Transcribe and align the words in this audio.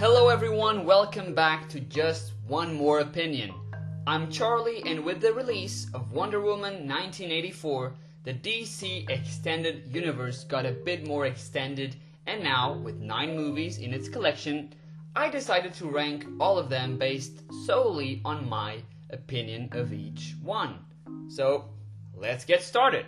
Hello, 0.00 0.30
everyone. 0.30 0.86
Welcome 0.86 1.34
back 1.34 1.68
to 1.68 1.78
Just 1.78 2.32
One 2.46 2.72
More 2.72 3.00
Opinion. 3.00 3.52
I'm 4.06 4.30
Charlie, 4.30 4.82
and 4.86 5.04
with 5.04 5.20
the 5.20 5.34
release 5.34 5.88
of 5.92 6.12
Wonder 6.12 6.40
Woman 6.40 6.88
1984, 6.88 7.92
the 8.24 8.32
DC 8.32 9.10
Extended 9.10 9.94
Universe 9.94 10.44
got 10.44 10.64
a 10.64 10.72
bit 10.72 11.06
more 11.06 11.26
extended, 11.26 11.96
and 12.26 12.42
now, 12.42 12.78
with 12.78 12.96
nine 12.96 13.36
movies 13.36 13.76
in 13.76 13.92
its 13.92 14.08
collection, 14.08 14.72
I 15.14 15.28
decided 15.28 15.74
to 15.74 15.90
rank 15.90 16.24
all 16.40 16.56
of 16.56 16.70
them 16.70 16.96
based 16.96 17.42
solely 17.66 18.22
on 18.24 18.48
my 18.48 18.82
opinion 19.10 19.68
of 19.72 19.92
each 19.92 20.34
one. 20.42 20.78
So, 21.28 21.66
let's 22.16 22.46
get 22.46 22.62
started. 22.62 23.04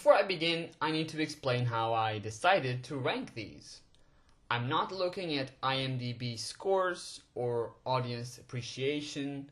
Before 0.00 0.14
I 0.14 0.22
begin, 0.22 0.70
I 0.80 0.92
need 0.92 1.10
to 1.10 1.20
explain 1.20 1.66
how 1.66 1.92
I 1.92 2.18
decided 2.18 2.82
to 2.84 2.96
rank 2.96 3.34
these. 3.34 3.82
I'm 4.50 4.66
not 4.66 4.92
looking 4.92 5.36
at 5.36 5.60
IMDb 5.60 6.38
scores 6.38 7.20
or 7.34 7.74
audience 7.84 8.38
appreciation. 8.38 9.50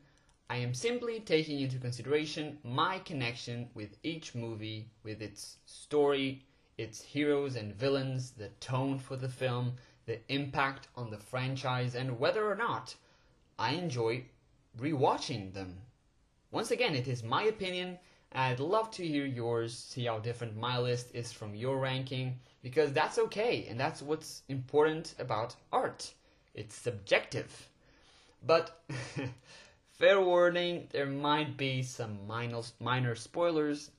I 0.49 0.55
am 0.55 0.73
simply 0.73 1.19
taking 1.19 1.59
into 1.59 1.77
consideration 1.77 2.57
my 2.63 2.97
connection 2.97 3.69
with 3.75 3.97
each 4.01 4.33
movie, 4.33 4.89
with 5.03 5.21
its 5.21 5.57
story, 5.67 6.43
its 6.79 6.99
heroes 6.99 7.55
and 7.55 7.75
villains, 7.75 8.31
the 8.31 8.49
tone 8.59 8.97
for 8.97 9.17
the 9.17 9.29
film, 9.29 9.73
the 10.07 10.17
impact 10.33 10.87
on 10.95 11.11
the 11.11 11.19
franchise, 11.19 11.93
and 11.93 12.19
whether 12.19 12.51
or 12.51 12.55
not 12.55 12.95
I 13.59 13.73
enjoy 13.73 14.23
rewatching 14.79 15.53
them. 15.53 15.81
Once 16.49 16.71
again, 16.71 16.95
it 16.95 17.07
is 17.07 17.21
my 17.21 17.43
opinion 17.43 17.99
I'd 18.31 18.59
love 18.59 18.91
to 18.91 19.07
hear 19.07 19.25
yours, 19.25 19.75
see 19.75 20.05
how 20.05 20.19
different 20.19 20.55
my 20.55 20.77
list 20.77 21.09
is 21.15 21.31
from 21.31 21.55
your 21.55 21.79
ranking, 21.79 22.39
because 22.61 22.93
that's 22.93 23.17
okay, 23.17 23.65
and 23.67 23.79
that's 23.79 24.03
what's 24.03 24.43
important 24.49 25.15
about 25.17 25.55
art. 25.71 26.13
It's 26.53 26.75
subjective. 26.75 27.69
But, 28.45 28.83
fair 29.93 30.21
warning, 30.21 30.87
there 30.91 31.07
might 31.07 31.57
be 31.57 31.81
some 31.81 32.27
minor, 32.27 32.61
minor 32.79 33.15
spoilers 33.15 33.89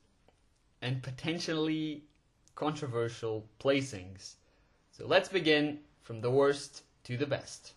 and 0.81 1.03
potentially 1.03 2.03
controversial 2.55 3.45
placings. 3.59 4.35
So 4.91 5.05
let's 5.07 5.29
begin 5.29 5.79
from 6.03 6.21
the 6.21 6.31
worst 6.31 6.83
to 7.03 7.17
the 7.17 7.27
best. 7.27 7.73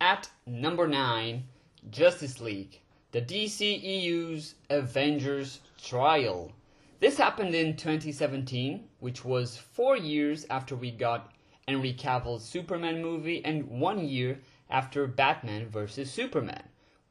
At 0.00 0.30
number 0.46 0.86
9, 0.86 1.42
Justice 1.90 2.40
League 2.40 2.81
the 3.12 3.20
DCEU's 3.20 4.54
Avengers 4.70 5.60
Trial. 5.76 6.50
This 6.98 7.18
happened 7.18 7.54
in 7.54 7.76
2017, 7.76 8.88
which 9.00 9.22
was 9.22 9.58
four 9.58 9.98
years 9.98 10.46
after 10.48 10.74
we 10.74 10.90
got 10.90 11.30
Henry 11.68 11.92
Cavill's 11.92 12.42
Superman 12.42 13.02
movie 13.02 13.44
and 13.44 13.68
one 13.68 14.08
year 14.08 14.40
after 14.70 15.06
Batman 15.06 15.68
vs. 15.68 16.10
Superman, 16.10 16.62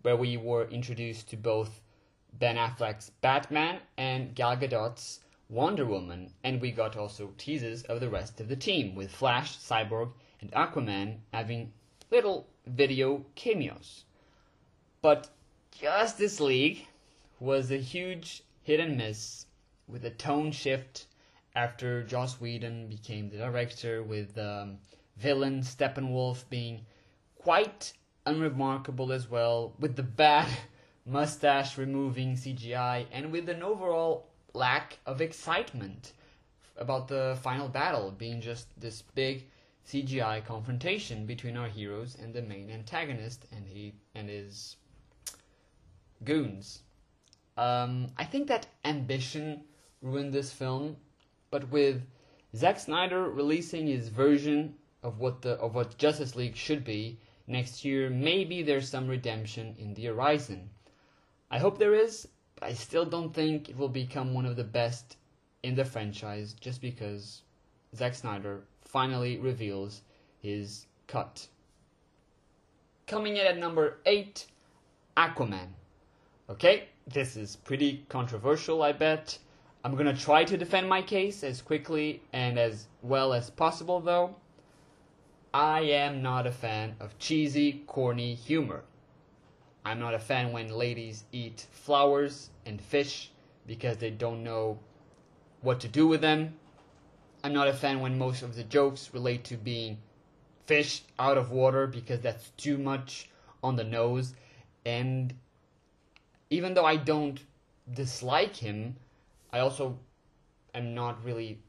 where 0.01 0.15
we 0.15 0.37
were 0.37 0.67
introduced 0.69 1.29
to 1.29 1.37
both 1.37 1.81
Ben 2.33 2.55
Affleck's 2.55 3.11
Batman 3.21 3.77
and 3.95 4.33
Gal 4.33 4.57
Gadot's 4.57 5.19
Wonder 5.49 5.85
Woman, 5.85 6.33
and 6.43 6.59
we 6.59 6.71
got 6.71 6.97
also 6.97 7.31
teases 7.37 7.83
of 7.83 7.99
the 7.99 8.09
rest 8.09 8.41
of 8.41 8.47
the 8.47 8.55
team, 8.55 8.95
with 8.95 9.11
Flash, 9.11 9.59
Cyborg, 9.59 10.13
and 10.39 10.51
Aquaman 10.53 11.17
having 11.31 11.71
little 12.09 12.47
video 12.65 13.23
cameos. 13.35 14.05
But 15.03 15.29
Justice 15.71 16.39
League 16.39 16.87
was 17.39 17.71
a 17.71 17.77
huge 17.77 18.43
hit 18.61 18.79
and 18.79 18.97
miss 18.97 19.45
with 19.87 20.05
a 20.05 20.09
tone 20.09 20.51
shift 20.51 21.07
after 21.55 22.03
Joss 22.03 22.39
Whedon 22.39 22.87
became 22.87 23.29
the 23.29 23.37
director, 23.37 24.03
with 24.03 24.37
um, 24.37 24.77
villain 25.17 25.61
Steppenwolf 25.61 26.47
being 26.49 26.85
quite 27.35 27.93
unremarkable 28.25 29.11
as 29.11 29.29
well, 29.29 29.73
with 29.79 29.95
the 29.95 30.03
bad 30.03 30.47
mustache 31.05 31.77
removing 31.77 32.35
CGI, 32.35 33.05
and 33.11 33.31
with 33.31 33.49
an 33.49 33.63
overall 33.63 34.27
lack 34.53 34.99
of 35.05 35.19
excitement 35.19 36.13
about 36.77 37.07
the 37.07 37.37
final 37.41 37.67
battle 37.67 38.11
being 38.11 38.39
just 38.39 38.67
this 38.79 39.01
big 39.01 39.47
CGI 39.87 40.45
confrontation 40.45 41.25
between 41.25 41.57
our 41.57 41.67
heroes 41.67 42.15
and 42.21 42.33
the 42.33 42.41
main 42.41 42.69
antagonist 42.69 43.45
and 43.51 43.67
he 43.67 43.93
and 44.15 44.29
his 44.29 44.77
goons. 46.23 46.83
Um, 47.57 48.07
I 48.17 48.23
think 48.23 48.47
that 48.47 48.67
ambition 48.85 49.63
ruined 50.01 50.33
this 50.33 50.51
film, 50.51 50.97
but 51.49 51.69
with 51.69 52.01
Zack 52.55 52.79
Snyder 52.79 53.29
releasing 53.29 53.87
his 53.87 54.09
version 54.09 54.75
of 55.03 55.19
what 55.19 55.41
the 55.41 55.53
of 55.53 55.75
what 55.75 55.97
Justice 55.97 56.35
League 56.35 56.55
should 56.55 56.83
be 56.83 57.19
next 57.47 57.83
year, 57.83 58.09
maybe 58.09 58.63
there's 58.63 58.89
some 58.89 59.07
redemption 59.07 59.75
in 59.77 59.93
the 59.93 60.05
horizon. 60.05 60.69
I 61.49 61.59
hope 61.59 61.77
there 61.77 61.93
is, 61.93 62.27
but 62.55 62.69
I 62.69 62.73
still 62.73 63.05
don't 63.05 63.33
think 63.33 63.69
it 63.69 63.77
will 63.77 63.89
become 63.89 64.33
one 64.33 64.45
of 64.45 64.55
the 64.55 64.63
best 64.63 65.17
in 65.63 65.75
the 65.75 65.85
franchise 65.85 66.53
just 66.53 66.81
because 66.81 67.41
Zack 67.95 68.15
Snyder 68.15 68.63
finally 68.81 69.37
reveals 69.37 70.01
his 70.39 70.85
cut. 71.07 71.47
Coming 73.07 73.37
in 73.37 73.45
at 73.45 73.57
number 73.57 73.97
8, 74.05 74.45
Aquaman. 75.17 75.67
Okay, 76.51 76.89
this 77.07 77.37
is 77.37 77.55
pretty 77.55 78.03
controversial, 78.09 78.83
I 78.83 78.91
bet. 78.91 79.37
I'm 79.85 79.95
gonna 79.95 80.13
try 80.13 80.43
to 80.43 80.57
defend 80.57 80.89
my 80.89 81.01
case 81.01 81.45
as 81.45 81.61
quickly 81.61 82.21
and 82.33 82.59
as 82.59 82.89
well 83.01 83.31
as 83.31 83.49
possible, 83.49 84.01
though. 84.01 84.35
I 85.53 85.79
am 85.79 86.21
not 86.21 86.45
a 86.45 86.51
fan 86.51 86.97
of 86.99 87.17
cheesy, 87.19 87.85
corny 87.87 88.33
humor. 88.33 88.83
I'm 89.85 89.97
not 89.97 90.13
a 90.13 90.19
fan 90.19 90.51
when 90.51 90.67
ladies 90.67 91.23
eat 91.31 91.67
flowers 91.71 92.49
and 92.65 92.81
fish 92.81 93.31
because 93.65 93.95
they 93.95 94.09
don't 94.09 94.43
know 94.43 94.77
what 95.61 95.79
to 95.79 95.87
do 95.87 96.05
with 96.05 96.19
them. 96.19 96.59
I'm 97.45 97.53
not 97.53 97.69
a 97.69 97.73
fan 97.73 98.01
when 98.01 98.17
most 98.17 98.41
of 98.41 98.57
the 98.57 98.65
jokes 98.65 99.13
relate 99.13 99.45
to 99.45 99.55
being 99.55 99.99
fish 100.65 101.03
out 101.17 101.37
of 101.37 101.51
water 101.51 101.87
because 101.87 102.19
that's 102.19 102.49
too 102.57 102.77
much 102.77 103.29
on 103.63 103.77
the 103.77 103.85
nose. 103.85 104.33
And 104.85 105.33
even 106.51 106.73
though 106.73 106.85
I 106.85 106.97
don't 106.97 107.39
dislike 107.91 108.57
him, 108.57 108.97
I 109.51 109.59
also 109.59 109.97
am 110.75 110.93
not 110.93 111.23
really 111.23 111.59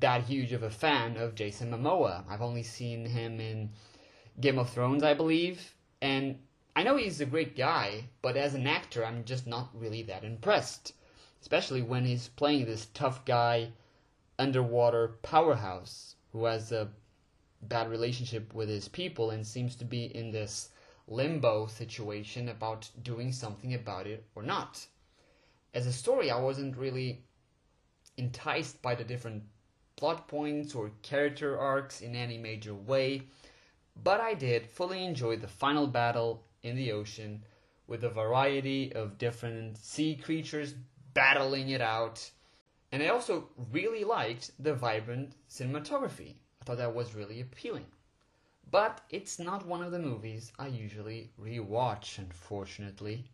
that 0.00 0.24
huge 0.24 0.52
of 0.52 0.64
a 0.64 0.70
fan 0.70 1.16
of 1.16 1.36
Jason 1.36 1.70
Momoa. 1.70 2.24
I've 2.28 2.42
only 2.42 2.64
seen 2.64 3.06
him 3.06 3.40
in 3.40 3.70
Game 4.40 4.58
of 4.58 4.68
Thrones, 4.68 5.04
I 5.04 5.14
believe, 5.14 5.74
and 6.02 6.38
I 6.74 6.82
know 6.82 6.96
he's 6.96 7.20
a 7.20 7.26
great 7.26 7.56
guy, 7.56 8.04
but 8.22 8.36
as 8.36 8.54
an 8.54 8.66
actor, 8.66 9.04
I'm 9.04 9.24
just 9.24 9.46
not 9.46 9.70
really 9.72 10.02
that 10.02 10.24
impressed. 10.24 10.92
Especially 11.40 11.80
when 11.80 12.04
he's 12.04 12.28
playing 12.28 12.66
this 12.66 12.88
tough 12.92 13.24
guy, 13.24 13.70
underwater 14.38 15.16
powerhouse 15.22 16.16
who 16.32 16.44
has 16.44 16.72
a 16.72 16.88
bad 17.62 17.88
relationship 17.88 18.52
with 18.52 18.68
his 18.68 18.88
people 18.88 19.30
and 19.30 19.46
seems 19.46 19.76
to 19.76 19.84
be 19.84 20.04
in 20.14 20.32
this 20.32 20.70
limbo 21.08 21.66
situation 21.66 22.48
about 22.48 22.90
doing 23.02 23.32
something 23.32 23.74
about 23.74 24.06
it 24.06 24.24
or 24.34 24.42
not. 24.42 24.86
As 25.72 25.86
a 25.86 25.92
story, 25.92 26.30
I 26.30 26.40
wasn't 26.40 26.76
really 26.76 27.22
enticed 28.16 28.82
by 28.82 28.94
the 28.94 29.04
different 29.04 29.44
plot 29.96 30.28
points 30.28 30.74
or 30.74 30.90
character 31.02 31.58
arcs 31.58 32.00
in 32.00 32.14
any 32.16 32.38
major 32.38 32.74
way, 32.74 33.22
but 34.02 34.20
I 34.20 34.34
did 34.34 34.66
fully 34.66 35.04
enjoy 35.04 35.36
the 35.36 35.48
final 35.48 35.86
battle 35.86 36.44
in 36.62 36.76
the 36.76 36.92
ocean 36.92 37.44
with 37.86 38.04
a 38.04 38.10
variety 38.10 38.92
of 38.92 39.18
different 39.18 39.78
sea 39.78 40.16
creatures 40.16 40.74
battling 41.14 41.70
it 41.70 41.80
out. 41.80 42.30
And 42.92 43.02
I 43.02 43.08
also 43.08 43.48
really 43.70 44.04
liked 44.04 44.50
the 44.58 44.74
vibrant 44.74 45.32
cinematography. 45.48 46.34
I 46.60 46.64
thought 46.64 46.78
that 46.78 46.94
was 46.94 47.14
really 47.14 47.40
appealing 47.40 47.86
but 48.70 49.00
it's 49.10 49.38
not 49.38 49.66
one 49.66 49.82
of 49.82 49.92
the 49.92 49.98
movies 49.98 50.52
I 50.58 50.66
usually 50.66 51.30
rewatch, 51.40 52.18
unfortunately. 52.18 53.30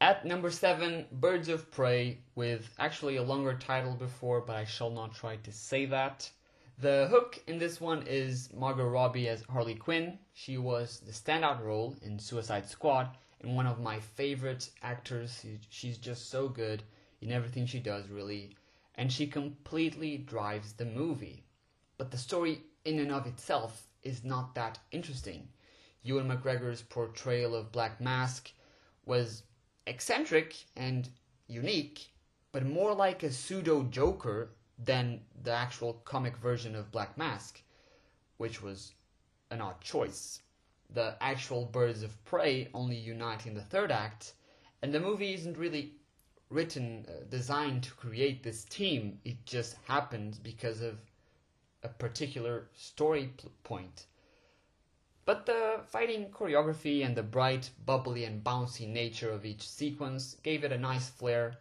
At 0.00 0.24
number 0.24 0.50
7, 0.50 1.06
Birds 1.10 1.48
of 1.48 1.70
Prey, 1.72 2.18
with 2.36 2.72
actually 2.78 3.16
a 3.16 3.22
longer 3.22 3.54
title 3.54 3.94
before, 3.94 4.40
but 4.40 4.54
I 4.54 4.64
shall 4.64 4.90
not 4.90 5.12
try 5.12 5.36
to 5.36 5.52
say 5.52 5.86
that. 5.86 6.30
The 6.78 7.08
hook 7.10 7.42
in 7.48 7.58
this 7.58 7.80
one 7.80 8.04
is 8.06 8.52
Margot 8.54 8.86
Robbie 8.86 9.28
as 9.28 9.42
Harley 9.42 9.74
Quinn. 9.74 10.20
She 10.34 10.56
was 10.56 11.00
the 11.00 11.10
standout 11.10 11.60
role 11.60 11.96
in 12.02 12.20
Suicide 12.20 12.68
Squad 12.68 13.16
and 13.40 13.56
one 13.56 13.66
of 13.66 13.80
my 13.80 13.98
favorite 13.98 14.70
actors. 14.82 15.44
She's 15.70 15.98
just 15.98 16.30
so 16.30 16.48
good 16.48 16.84
in 17.20 17.32
everything 17.32 17.66
she 17.66 17.80
does, 17.80 18.08
really. 18.08 18.54
And 18.94 19.12
she 19.12 19.26
completely 19.26 20.18
drives 20.18 20.74
the 20.74 20.84
movie. 20.84 21.44
But 21.96 22.12
the 22.12 22.18
story 22.18 22.62
in 22.88 23.00
and 23.00 23.12
of 23.12 23.26
itself 23.26 23.86
is 24.02 24.24
not 24.24 24.54
that 24.54 24.78
interesting. 24.90 25.46
Ewan 26.02 26.28
McGregor's 26.28 26.80
portrayal 26.80 27.54
of 27.54 27.70
Black 27.70 28.00
Mask 28.00 28.50
was 29.04 29.42
eccentric 29.86 30.56
and 30.74 31.10
unique, 31.48 32.10
but 32.50 32.64
more 32.64 32.94
like 32.94 33.22
a 33.22 33.30
pseudo 33.30 33.82
Joker 33.82 34.50
than 34.78 35.20
the 35.42 35.52
actual 35.52 35.94
comic 36.04 36.36
version 36.38 36.74
of 36.74 36.90
Black 36.90 37.18
Mask, 37.18 37.60
which 38.38 38.62
was 38.62 38.92
an 39.50 39.60
odd 39.60 39.80
choice. 39.82 40.40
The 40.88 41.16
actual 41.20 41.66
birds 41.66 42.02
of 42.02 42.24
prey 42.24 42.68
only 42.72 42.96
unite 42.96 43.46
in 43.46 43.52
the 43.52 43.60
third 43.60 43.92
act, 43.92 44.32
and 44.80 44.94
the 44.94 45.00
movie 45.00 45.34
isn't 45.34 45.58
really 45.58 45.92
written, 46.48 47.04
uh, 47.06 47.24
designed 47.28 47.82
to 47.82 47.92
create 47.92 48.42
this 48.42 48.64
team. 48.64 49.20
It 49.24 49.44
just 49.44 49.76
happens 49.86 50.38
because 50.38 50.80
of 50.80 50.96
a 51.88 51.94
particular 51.98 52.68
story 52.74 53.32
point. 53.64 54.06
But 55.24 55.46
the 55.46 55.80
fighting 55.86 56.30
choreography 56.30 57.04
and 57.04 57.14
the 57.14 57.22
bright, 57.22 57.70
bubbly, 57.84 58.24
and 58.24 58.42
bouncy 58.42 58.88
nature 58.88 59.30
of 59.30 59.44
each 59.44 59.68
sequence 59.68 60.36
gave 60.42 60.64
it 60.64 60.72
a 60.72 60.78
nice 60.78 61.08
flair. 61.10 61.58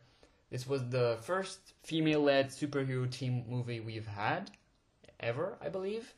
This 0.49 0.65
was 0.67 0.89
the 0.89 1.17
first 1.21 1.73
female 1.83 2.21
led 2.21 2.47
superhero 2.47 3.09
team 3.11 3.43
movie 3.49 3.81
we've 3.81 4.07
had, 4.07 4.51
ever, 5.19 5.57
I 5.61 5.69
believe. 5.69 6.13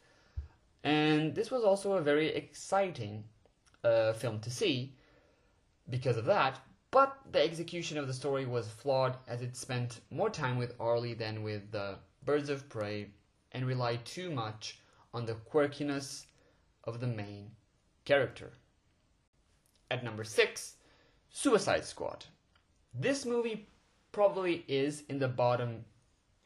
And 0.83 1.33
this 1.33 1.49
was 1.49 1.63
also 1.63 1.93
a 1.93 2.01
very 2.01 2.27
exciting 2.27 3.23
uh, 3.83 4.13
film 4.13 4.39
to 4.41 4.51
see 4.51 4.93
because 5.89 6.17
of 6.17 6.25
that. 6.25 6.59
But 6.91 7.17
the 7.31 7.43
execution 7.43 7.97
of 7.97 8.07
the 8.07 8.13
story 8.13 8.45
was 8.45 8.67
flawed 8.67 9.17
as 9.27 9.41
it 9.41 9.55
spent 9.55 10.01
more 10.11 10.29
time 10.29 10.57
with 10.57 10.77
Harley 10.77 11.13
than 11.13 11.43
with 11.43 11.71
the 11.71 11.97
Birds 12.23 12.49
of 12.49 12.69
Prey 12.69 13.09
and 13.51 13.65
rely 13.65 13.97
too 13.97 14.31
much 14.31 14.79
on 15.13 15.25
the 15.25 15.35
quirkiness 15.35 16.25
of 16.83 16.99
the 16.99 17.07
main 17.07 17.51
character. 18.05 18.53
At 19.91 20.03
number 20.03 20.23
6, 20.23 20.75
Suicide 21.29 21.85
Squad. 21.85 22.25
This 22.93 23.25
movie 23.25 23.67
probably 24.11 24.65
is 24.67 25.03
in 25.09 25.19
the 25.19 25.27
bottom 25.27 25.85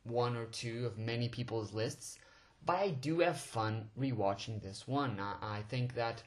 one 0.04 0.36
or 0.36 0.46
two 0.46 0.86
of 0.86 0.98
many 0.98 1.30
people's 1.30 1.74
lists, 1.74 2.20
but 2.66 2.76
I 2.76 2.90
do 2.90 3.20
have 3.20 3.40
fun 3.40 3.90
rewatching 4.00 4.62
this 4.62 4.88
one. 4.88 5.20
I, 5.20 5.36
I 5.42 5.62
think 5.70 5.96
that 5.96 6.24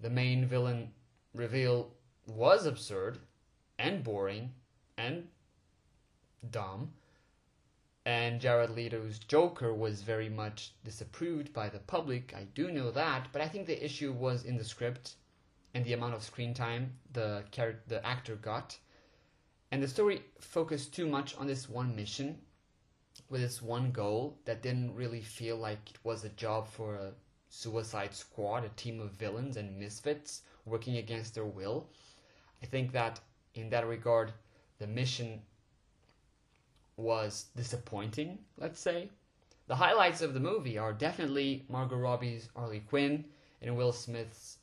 the 0.00 0.10
main 0.10 0.46
villain 0.46 0.92
reveal 1.34 1.92
was 2.26 2.66
absurd 2.66 3.18
and 3.78 4.02
boring 4.02 4.52
and 4.96 5.28
dumb, 6.50 6.92
and 8.08 8.40
Jared 8.40 8.70
Leto's 8.70 9.18
Joker 9.18 9.74
was 9.74 10.00
very 10.00 10.30
much 10.30 10.72
disapproved 10.82 11.52
by 11.52 11.68
the 11.68 11.80
public. 11.80 12.32
I 12.34 12.44
do 12.54 12.72
know 12.72 12.90
that, 12.90 13.28
but 13.32 13.42
I 13.42 13.48
think 13.48 13.66
the 13.66 13.84
issue 13.84 14.12
was 14.12 14.46
in 14.46 14.56
the 14.56 14.64
script 14.64 15.16
and 15.74 15.84
the 15.84 15.92
amount 15.92 16.14
of 16.14 16.22
screen 16.22 16.54
time 16.54 16.94
the 17.12 17.44
char- 17.50 17.82
the 17.86 18.02
actor 18.06 18.36
got. 18.36 18.78
And 19.70 19.82
the 19.82 19.88
story 19.88 20.22
focused 20.40 20.94
too 20.94 21.06
much 21.06 21.36
on 21.36 21.46
this 21.46 21.68
one 21.68 21.94
mission 21.94 22.38
with 23.28 23.42
this 23.42 23.60
one 23.60 23.90
goal 23.90 24.38
that 24.46 24.62
didn't 24.62 24.94
really 24.94 25.20
feel 25.20 25.58
like 25.58 25.90
it 25.90 25.98
was 26.02 26.24
a 26.24 26.30
job 26.30 26.66
for 26.66 26.94
a 26.94 27.12
suicide 27.50 28.14
squad, 28.14 28.64
a 28.64 28.70
team 28.70 29.00
of 29.00 29.10
villains 29.10 29.58
and 29.58 29.78
misfits 29.78 30.44
working 30.64 30.96
against 30.96 31.34
their 31.34 31.44
will. 31.44 31.90
I 32.62 32.66
think 32.66 32.90
that 32.92 33.20
in 33.52 33.68
that 33.68 33.86
regard, 33.86 34.32
the 34.78 34.86
mission 34.86 35.42
was 36.98 37.46
disappointing, 37.56 38.38
let's 38.58 38.80
say. 38.80 39.08
The 39.68 39.76
highlights 39.76 40.20
of 40.20 40.34
the 40.34 40.40
movie 40.40 40.76
are 40.76 40.92
definitely 40.92 41.64
Margot 41.68 41.96
Robbie's 41.96 42.48
Harley 42.56 42.80
Quinn 42.80 43.24
and 43.62 43.76
Will 43.76 43.92
Smith's 43.92 44.58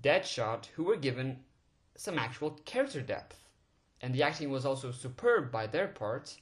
Deadshot, 0.00 0.66
who 0.66 0.84
were 0.84 0.96
given 0.96 1.40
some 1.96 2.18
actual 2.18 2.52
character 2.64 3.00
depth. 3.00 3.44
And 4.00 4.14
the 4.14 4.22
acting 4.22 4.50
was 4.50 4.64
also 4.64 4.92
superb 4.92 5.50
by 5.50 5.66
their 5.66 5.88
part. 5.88 6.36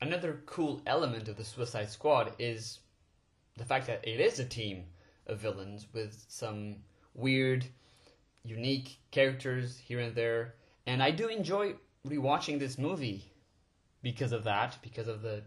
Another 0.00 0.42
cool 0.44 0.82
element 0.86 1.28
of 1.28 1.36
the 1.36 1.44
Suicide 1.44 1.88
Squad 1.88 2.32
is 2.38 2.80
the 3.56 3.64
fact 3.64 3.86
that 3.86 4.06
it 4.06 4.20
is 4.20 4.40
a 4.40 4.44
team 4.44 4.84
of 5.28 5.38
villains 5.38 5.86
with 5.92 6.24
some 6.28 6.76
weird, 7.14 7.64
unique 8.42 8.98
characters 9.12 9.78
here 9.78 10.00
and 10.00 10.14
there. 10.14 10.56
And 10.86 11.02
I 11.02 11.12
do 11.12 11.28
enjoy 11.28 11.74
rewatching 12.06 12.58
this 12.58 12.76
movie 12.76 13.32
because 14.06 14.30
of 14.30 14.44
that, 14.44 14.78
because 14.82 15.08
of 15.08 15.20
the 15.20 15.42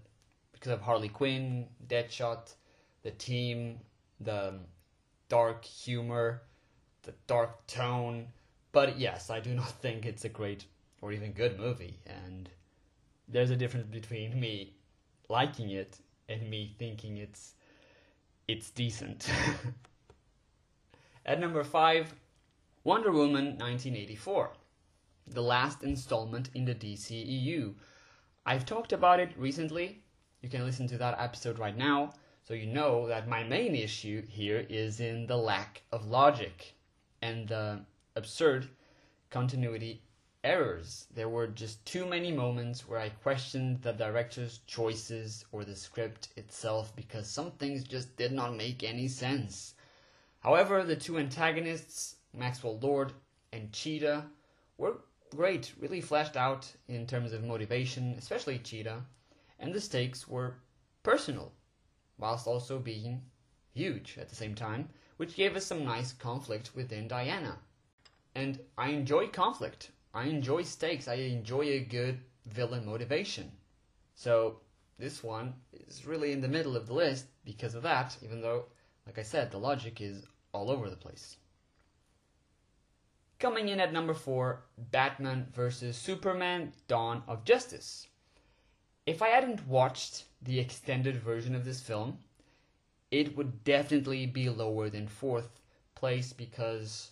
because 0.52 0.74
of 0.74 0.82
Harley 0.82 1.08
Quinn, 1.08 1.66
Deadshot, 1.88 2.54
the 3.04 3.12
team, 3.12 3.80
the 4.20 4.56
dark 5.30 5.64
humor, 5.64 6.42
the 7.04 7.14
dark 7.26 7.66
tone. 7.68 8.28
But 8.74 9.00
yes, 9.00 9.30
I 9.30 9.40
do 9.40 9.54
not 9.62 9.72
think 9.82 10.06
it's 10.06 10.26
a 10.26 10.30
great 10.30 10.66
or 11.02 11.14
even 11.14 11.32
good 11.32 11.58
movie, 11.58 12.00
and 12.06 12.50
there's 13.30 13.50
a 13.50 13.56
difference 13.56 13.88
between 13.88 14.38
me 14.38 14.74
liking 15.30 15.70
it 15.70 15.98
and 16.28 16.50
me 16.50 16.76
thinking 16.78 17.16
it's 17.16 17.54
it's 18.50 18.72
decent. 18.72 19.30
At 21.26 21.40
number 21.40 21.64
five, 21.64 22.14
Wonder 22.84 23.14
Woman 23.14 23.58
1984, 23.58 24.50
the 25.28 25.42
last 25.42 25.82
installment 25.82 26.50
in 26.54 26.66
the 26.66 26.76
DCEU. 26.76 27.76
I've 28.46 28.66
talked 28.66 28.94
about 28.94 29.20
it 29.20 29.38
recently. 29.38 30.02
You 30.42 30.50
can 30.50 30.64
listen 30.64 30.88
to 30.88 30.98
that 30.98 31.20
episode 31.20 31.60
right 31.60 31.78
now, 31.78 32.14
so 32.44 32.54
you 32.54 32.66
know 32.66 33.08
that 33.08 33.28
my 33.28 33.44
main 33.44 33.76
issue 33.76 34.22
here 34.26 34.66
is 34.70 35.00
in 35.00 35.28
the 35.28 35.38
lack 35.38 35.82
of 35.92 36.08
logic 36.08 36.74
and 37.22 37.48
the 37.48 37.82
absurd 38.16 38.70
continuity 39.30 40.02
errors. 40.44 41.08
There 41.14 41.30
were 41.30 41.48
just 41.48 41.86
too 41.86 42.06
many 42.06 42.32
moments 42.32 42.88
where 42.88 43.00
I 43.00 43.10
questioned 43.10 43.82
the 43.82 43.92
director's 43.92 44.60
choices 44.66 45.46
or 45.52 45.66
the 45.66 45.76
script 45.76 46.30
itself 46.38 46.96
because 46.96 47.30
some 47.30 47.52
things 47.52 47.84
just 47.84 48.16
did 48.16 48.32
not 48.32 48.56
make 48.56 48.84
any 48.84 49.08
sense. 49.10 49.76
However, 50.40 50.84
the 50.84 50.96
two 50.96 51.18
antagonists, 51.18 52.16
Maxwell 52.34 52.80
Lord 52.80 53.12
and 53.52 53.74
Cheetah, 53.74 54.26
were 54.78 55.02
great, 55.36 55.74
really 55.80 56.02
fleshed 56.02 56.36
out 56.36 56.72
in 56.88 57.06
terms 57.06 57.34
of 57.34 57.44
motivation, 57.44 58.16
especially 58.18 58.60
Cheetah, 58.60 59.04
and 59.60 59.74
the 59.74 59.81
stakes 59.81 60.28
were 60.28 60.56
personal, 61.04 61.54
whilst 62.18 62.48
also 62.48 62.80
being 62.80 63.22
huge 63.74 64.18
at 64.18 64.30
the 64.30 64.36
same 64.36 64.56
time, 64.56 64.90
which 65.18 65.36
gave 65.36 65.56
us 65.56 65.66
some 65.66 65.86
nice 65.86 66.12
conflict 66.14 66.76
within 66.76 67.08
Diana. 67.08 67.58
And 68.36 68.60
I 68.78 68.90
enjoy 68.90 69.28
conflict. 69.28 69.92
I 70.14 70.24
enjoy 70.24 70.64
stakes. 70.64 71.08
I 71.08 71.16
enjoy 71.16 71.62
a 71.62 71.80
good 71.80 72.19
villain 72.45 72.86
motivation. 72.86 73.52
So 74.16 74.62
this 74.98 75.24
one 75.24 75.54
is 75.71 76.06
really 76.06 76.31
in 76.31 76.42
the 76.42 76.48
middle 76.48 76.76
of 76.76 76.88
the 76.88 76.94
list 76.94 77.26
because 77.45 77.76
of 77.76 77.83
that, 77.83 78.18
even 78.24 78.42
though, 78.42 78.66
like 79.06 79.18
I 79.18 79.24
said, 79.24 79.52
the 79.52 79.57
logic 79.57 80.02
is 80.02 80.26
all 80.52 80.69
over 80.69 80.90
the 80.90 80.95
place. 80.95 81.38
Coming 83.40 83.69
in 83.69 83.80
at 83.80 83.94
number 83.94 84.14
four, 84.14 84.64
Batman 84.78 85.48
vs. 85.54 85.98
Superman 85.98 86.74
Dawn 86.90 87.24
of 87.26 87.46
Justice. 87.46 88.08
If 89.06 89.22
I 89.22 89.30
hadn't 89.30 89.66
watched 89.66 90.26
the 90.42 90.60
extended 90.60 91.16
version 91.16 91.56
of 91.56 91.64
this 91.64 91.80
film, 91.80 92.19
it 93.12 93.38
would 93.38 93.64
definitely 93.64 94.26
be 94.26 94.50
lower 94.50 94.90
than 94.90 95.08
fourth 95.08 95.62
place 95.96 96.34
because 96.34 97.12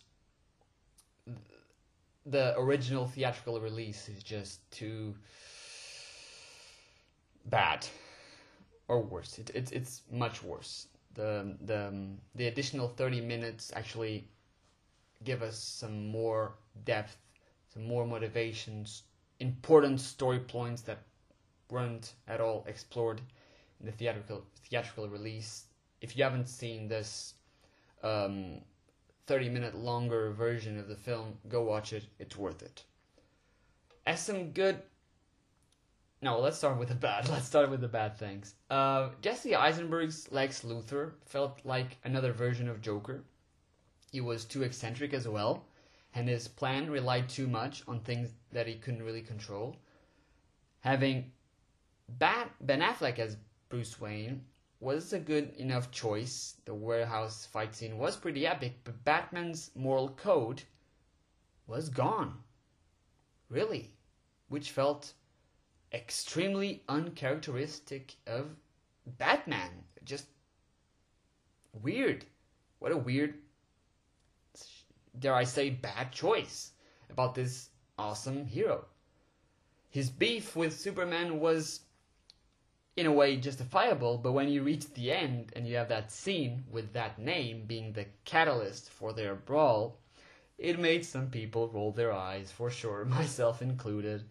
the 2.25 2.60
original 2.60 3.07
theatrical 3.07 3.62
release 3.62 4.10
is 4.10 4.22
just 4.22 4.69
too 4.69 5.15
bad 7.46 7.88
or 8.89 9.01
worse. 9.01 9.39
It, 9.39 9.51
it's 9.53 9.72
it's 9.72 10.01
much 10.12 10.43
worse. 10.43 10.88
The 11.13 11.55
the 11.62 12.10
the 12.36 12.48
additional 12.48 12.89
thirty 12.89 13.22
minutes 13.22 13.72
actually 13.75 14.27
give 15.24 15.41
us 15.41 15.57
some 15.57 16.07
more 16.07 16.53
depth, 16.86 17.17
some 17.74 17.88
more 17.88 18.05
motivations, 18.05 19.03
important 19.39 20.00
story 20.00 20.39
points 20.39 20.81
that 20.83 21.00
weren't 21.69 22.13
at 22.27 22.41
all 22.41 22.63
explored 22.67 23.21
in 23.79 23.86
the 23.86 23.91
theatrical 23.91 24.43
theatrical 24.69 25.07
release. 25.07 25.65
If 26.01 26.17
you 26.17 26.24
haven't 26.24 26.47
seen 26.47 26.88
this 26.88 27.33
um, 28.03 28.62
30 29.27 29.50
minute 29.50 29.75
longer 29.75 30.31
version 30.31 30.79
of 30.79 30.88
the 30.88 30.95
film, 30.95 31.38
go 31.50 31.63
watch 31.63 31.93
it. 31.93 32.05
It's 32.19 32.38
worth 32.38 32.62
it. 32.62 32.83
As 34.05 34.21
some 34.21 34.51
good. 34.51 34.81
No, 36.21 36.39
let's 36.39 36.57
start 36.57 36.79
with 36.79 36.89
the 36.89 36.95
bad. 36.95 37.29
Let's 37.29 37.45
start 37.45 37.69
with 37.69 37.79
the 37.79 37.88
bad 37.88 38.17
things. 38.17 38.55
Uh, 38.71 39.09
Jesse 39.21 39.53
Eisenberg's 39.53 40.31
Lex 40.31 40.63
Luthor 40.63 41.12
felt 41.25 41.59
like 41.63 41.97
another 42.03 42.31
version 42.31 42.67
of 42.67 42.81
Joker. 42.81 43.24
He 44.11 44.21
was 44.21 44.45
too 44.45 44.63
eccentric 44.63 45.13
as 45.13 45.27
well, 45.27 45.65
and 46.15 46.27
his 46.27 46.47
plan 46.47 46.89
relied 46.89 47.29
too 47.29 47.47
much 47.47 47.83
on 47.87 47.99
things 47.99 48.33
that 48.51 48.67
he 48.67 48.75
couldn't 48.75 49.03
really 49.03 49.21
control. 49.21 49.75
Having 50.79 51.31
Bat- 52.07 52.55
Ben 52.61 52.81
Affleck 52.81 53.19
as 53.19 53.37
Bruce 53.69 53.99
Wayne 53.99 54.45
was 54.79 55.11
a 55.11 55.19
good 55.19 55.53
enough 55.55 55.91
choice. 55.91 56.55
The 56.65 56.73
warehouse 56.73 57.45
fight 57.45 57.75
scene 57.75 57.97
was 57.97 58.15
pretty 58.15 58.47
epic, 58.47 58.79
but 58.83 59.03
Batman's 59.03 59.71
moral 59.75 60.09
code 60.09 60.63
was 61.65 61.89
gone. 61.89 62.43
Really. 63.49 63.93
Which 64.49 64.71
felt 64.71 65.13
extremely 65.93 66.83
uncharacteristic 66.87 68.15
of 68.25 68.55
Batman. 69.05 69.83
Just 70.05 70.27
weird. 71.73 72.25
What 72.79 72.91
a 72.91 72.97
weird, 72.97 73.35
dare 75.19 75.36
I 75.36 75.43
say, 75.43 75.69
bad 75.69 76.12
choice 76.12 76.71
about 77.09 77.36
this 77.36 77.69
awesome 77.97 78.45
hero. 78.45 78.86
His 79.89 80.09
beef 80.09 80.55
with 80.55 80.77
Superman 80.77 81.39
was, 81.39 81.81
in 82.95 83.05
a 83.05 83.12
way, 83.12 83.38
justifiable, 83.38 84.17
but 84.17 84.33
when 84.33 84.50
you 84.50 84.63
reach 84.63 84.93
the 84.93 85.12
end 85.12 85.51
and 85.55 85.67
you 85.67 85.75
have 85.75 85.89
that 85.89 86.12
scene 86.12 86.65
with 86.69 86.93
that 86.93 87.17
name 87.17 87.65
being 87.65 87.93
the 87.93 88.05
catalyst 88.25 88.89
for 88.89 89.13
their 89.13 89.36
brawl, 89.36 89.97
it 90.57 90.79
made 90.79 91.05
some 91.05 91.29
people 91.29 91.69
roll 91.69 91.91
their 91.91 92.12
eyes, 92.12 92.51
for 92.51 92.69
sure, 92.69 93.05
myself 93.19 93.62
included. 93.62 94.24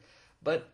But 0.43 0.69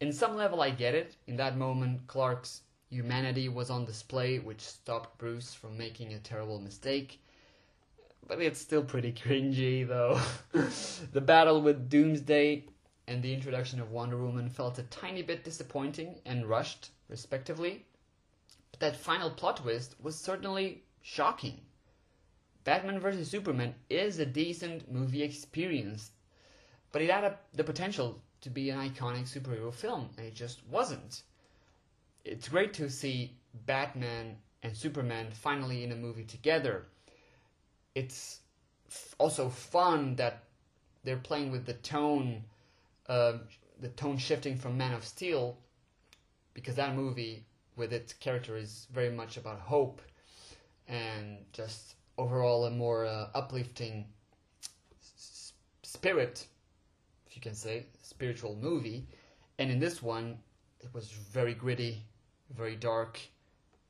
in 0.00 0.12
some 0.12 0.36
level, 0.36 0.60
I 0.60 0.70
get 0.70 0.94
it. 0.94 1.16
In 1.26 1.36
that 1.36 1.56
moment, 1.56 2.06
Clark's 2.06 2.62
humanity 2.90 3.48
was 3.48 3.70
on 3.70 3.84
display, 3.84 4.38
which 4.38 4.60
stopped 4.60 5.18
Bruce 5.18 5.54
from 5.54 5.76
making 5.76 6.12
a 6.12 6.18
terrible 6.18 6.60
mistake. 6.60 7.20
But 8.26 8.40
it's 8.40 8.60
still 8.60 8.84
pretty 8.84 9.12
cringy, 9.12 9.86
though. 9.86 10.20
the 11.12 11.20
battle 11.20 11.60
with 11.62 11.88
Doomsday 11.88 12.64
and 13.08 13.22
the 13.22 13.34
introduction 13.34 13.80
of 13.80 13.90
Wonder 13.90 14.16
Woman 14.16 14.48
felt 14.48 14.78
a 14.78 14.84
tiny 14.84 15.22
bit 15.22 15.42
disappointing 15.42 16.20
and 16.24 16.48
rushed, 16.48 16.90
respectively. 17.08 17.84
But 18.70 18.80
that 18.80 18.96
final 18.96 19.30
plot 19.30 19.56
twist 19.56 19.96
was 20.00 20.16
certainly 20.16 20.84
shocking. 21.02 21.60
Batman 22.62 23.00
vs. 23.00 23.28
Superman 23.28 23.74
is 23.88 24.18
a 24.18 24.26
decent 24.26 24.90
movie 24.92 25.22
experience, 25.22 26.12
but 26.92 27.02
it 27.02 27.10
had 27.10 27.24
a, 27.24 27.38
the 27.54 27.64
potential 27.64 28.22
to 28.42 28.50
be 28.50 28.70
an 28.70 28.78
iconic 28.78 29.24
superhero 29.24 29.72
film, 29.72 30.10
and 30.16 30.26
it 30.26 30.34
just 30.34 30.66
wasn't. 30.68 31.22
It's 32.24 32.48
great 32.48 32.74
to 32.74 32.90
see 32.90 33.36
Batman 33.66 34.36
and 34.62 34.76
Superman 34.76 35.28
finally 35.32 35.84
in 35.84 35.92
a 35.92 35.96
movie 35.96 36.24
together. 36.24 36.86
It's 37.94 38.40
also 39.18 39.48
fun 39.48 40.16
that 40.16 40.44
they're 41.04 41.16
playing 41.16 41.50
with 41.50 41.66
the 41.66 41.74
tone, 41.74 42.44
uh, 43.08 43.38
the 43.80 43.88
tone 43.88 44.18
shifting 44.18 44.56
from 44.56 44.76
Man 44.76 44.92
of 44.92 45.04
Steel, 45.04 45.56
because 46.54 46.76
that 46.76 46.94
movie 46.94 47.44
with 47.76 47.92
its 47.92 48.12
character 48.12 48.56
is 48.56 48.86
very 48.92 49.10
much 49.10 49.36
about 49.36 49.58
hope 49.60 50.02
and 50.88 51.38
just 51.52 51.94
overall 52.18 52.66
a 52.66 52.70
more 52.70 53.06
uh, 53.06 53.28
uplifting 53.34 54.04
s- 55.02 55.52
spirit, 55.82 56.46
if 57.26 57.36
you 57.36 57.42
can 57.42 57.54
say, 57.54 57.86
spiritual 58.02 58.56
movie. 58.60 59.06
And 59.58 59.70
in 59.70 59.78
this 59.78 60.02
one, 60.02 60.38
it 60.80 60.92
was 60.92 61.10
very 61.10 61.54
gritty, 61.54 62.02
very 62.54 62.76
dark. 62.76 63.20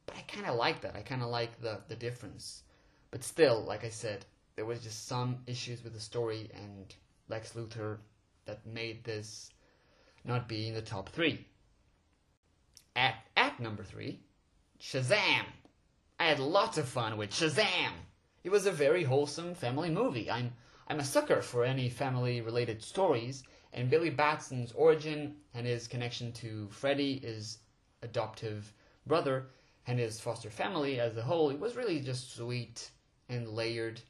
But 0.07 0.16
I 0.16 0.23
kind 0.23 0.47
of 0.47 0.57
like 0.57 0.80
that. 0.83 0.95
I 0.95 1.00
kind 1.00 1.23
of 1.23 1.28
like 1.28 1.61
the, 1.61 1.80
the 1.88 1.97
difference. 1.97 2.62
But 3.12 3.25
still, 3.25 3.64
like 3.64 3.85
I 3.85 3.88
said, 3.88 4.25
there 4.55 4.64
was 4.64 4.85
just 4.85 5.09
some 5.09 5.43
issues 5.47 5.83
with 5.83 5.95
the 5.95 6.00
story 6.00 6.49
and 6.55 6.95
Lex 7.29 7.55
Luthor 7.55 7.99
that 8.45 8.64
made 8.64 9.02
this 9.02 9.50
not 10.25 10.49
be 10.49 10.69
in 10.69 10.75
the 10.75 10.83
top 10.83 11.09
three. 11.09 11.45
At, 12.95 13.17
at 13.37 13.59
number 13.59 13.83
three, 13.83 14.21
Shazam! 14.81 15.47
I 16.21 16.26
had 16.26 16.38
lots 16.38 16.79
of 16.79 16.88
fun 16.88 17.17
with 17.17 17.31
Shazam! 17.31 17.93
It 18.45 18.50
was 18.50 18.67
a 18.67 18.73
very 18.73 19.02
wholesome 19.02 19.55
family 19.55 19.90
movie. 19.90 20.31
I'm 20.31 20.52
I'm 20.87 21.00
a 21.00 21.05
sucker 21.05 21.43
for 21.43 21.64
any 21.64 21.88
family 21.88 22.40
related 22.40 22.83
stories, 22.83 23.43
and 23.73 23.90
Billy 23.90 24.11
Batson's 24.11 24.73
origin 24.73 25.37
and 25.52 25.67
his 25.67 25.88
connection 25.88 26.33
to 26.35 26.69
Freddy, 26.71 27.19
his 27.19 27.59
adoptive 28.02 28.73
brother, 29.07 29.50
and 29.87 29.99
his 29.99 30.21
foster 30.21 30.50
family 30.50 31.00
as 31.00 31.17
a 31.17 31.23
whole, 31.23 31.50
it 31.50 31.59
was 31.59 31.76
really 31.76 32.00
just 32.00 32.37
sweet 32.37 32.90
and 33.31 33.49
layered. 33.49 34.01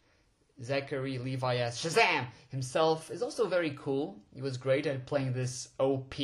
Zachary 0.62 1.16
Levi 1.18 1.56
as 1.56 1.78
Shazam 1.78 2.26
himself 2.48 3.10
is 3.10 3.22
also 3.22 3.46
very 3.46 3.70
cool. 3.78 4.20
He 4.34 4.42
was 4.42 4.56
great 4.56 4.86
at 4.86 5.06
playing 5.06 5.32
this 5.32 5.70
OP 5.78 6.14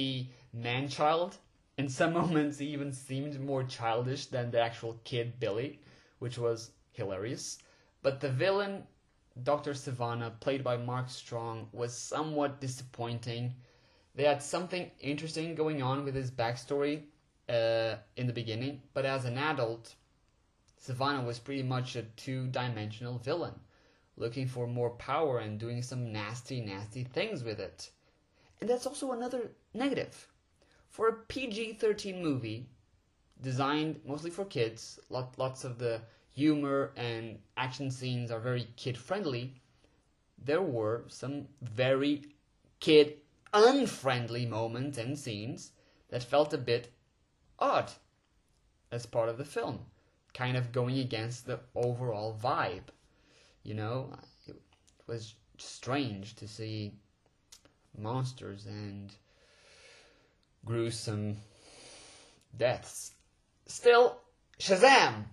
man 0.53 0.88
child. 0.88 1.38
In 1.79 1.88
some 1.88 2.12
moments, 2.21 2.59
he 2.59 2.67
even 2.67 2.93
seemed 2.93 3.41
more 3.41 3.65
childish 3.65 4.26
than 4.26 4.50
the 4.50 4.61
actual 4.61 5.00
kid 5.05 5.41
Billy, 5.41 5.81
which 6.19 6.38
was 6.38 6.71
hilarious. 6.93 7.59
But 8.03 8.21
the 8.21 8.31
villain, 8.31 8.85
Dr. 9.43 9.73
Sivana, 9.73 10.38
played 10.41 10.62
by 10.62 10.76
Mark 10.76 11.09
Strong, 11.09 11.69
was 11.73 11.97
somewhat 11.97 12.61
disappointing. 12.61 13.55
They 14.15 14.25
had 14.25 14.43
something 14.43 14.91
interesting 15.00 15.55
going 15.55 15.83
on 15.83 16.05
with 16.05 16.15
his 16.15 16.31
backstory 16.31 17.05
uh, 17.49 17.97
in 18.17 18.26
the 18.26 18.33
beginning, 18.33 18.83
but 18.95 19.05
as 19.05 19.25
an 19.25 19.38
adult, 19.38 19.95
Sivana 20.83 21.25
was 21.25 21.38
pretty 21.38 21.62
much 21.62 21.97
a 21.97 22.02
two 22.02 22.47
dimensional 22.49 23.18
villain, 23.18 23.59
looking 24.16 24.47
for 24.47 24.66
more 24.66 24.90
power 24.90 25.38
and 25.38 25.59
doing 25.59 25.83
some 25.83 26.12
nasty, 26.12 26.61
nasty 26.61 27.04
things 27.04 27.42
with 27.42 27.59
it. 27.61 27.90
And 28.61 28.68
that's 28.68 28.87
also 28.87 29.12
another 29.12 29.50
negative. 29.75 30.28
For 30.88 31.09
a 31.09 31.12
PG 31.12 31.75
13 31.75 32.23
movie, 32.23 32.68
designed 33.42 34.00
mostly 34.04 34.30
for 34.30 34.45
kids, 34.45 34.99
lot, 35.11 35.38
lots 35.38 35.64
of 35.64 35.78
the 35.78 36.00
humor 36.35 36.92
and 36.97 37.38
action 37.56 37.90
scenes 37.90 38.30
are 38.30 38.40
very 38.40 38.66
kid 38.76 38.97
friendly, 38.97 39.54
there 40.38 40.62
were 40.62 41.04
some 41.09 41.49
very 41.62 42.23
kid 42.80 43.14
unfriendly 43.52 44.47
moments 44.47 44.99
and 44.99 45.18
scenes 45.18 45.73
that 46.11 46.23
felt 46.23 46.52
a 46.52 46.59
bit 46.59 46.92
odd 47.59 47.90
as 48.92 49.06
part 49.06 49.28
of 49.28 49.38
the 49.38 49.45
film, 49.45 49.85
kind 50.37 50.57
of 50.57 50.71
going 50.71 50.99
against 50.99 51.47
the 51.47 51.59
overall 51.75 52.38
vibe. 52.43 52.88
You 53.62 53.75
know, 53.75 54.12
it 54.47 54.61
was 55.07 55.35
strange 55.57 56.37
to 56.37 56.47
see 56.47 56.93
monsters 57.97 58.66
and 58.66 59.11
gruesome 60.64 61.38
deaths. 62.57 63.12
Still, 63.66 64.19
Shazam! 64.61 65.25